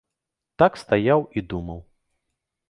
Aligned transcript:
Так 0.63 0.79
стаяў 0.83 1.19
і 1.37 1.45
думаў. 1.53 1.79